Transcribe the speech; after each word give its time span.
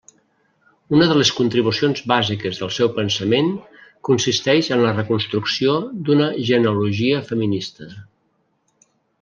Una 0.99 1.07
de 1.09 1.17
les 1.17 1.31
contribucions 1.39 2.01
bàsiques 2.11 2.61
del 2.61 2.71
seu 2.79 2.89
pensament 2.95 3.51
consisteix 4.09 4.71
en 4.77 4.83
la 4.87 4.97
reconstrucció 4.97 5.77
d'una 6.09 6.31
genealogia 6.51 7.25
feminista. 7.33 7.93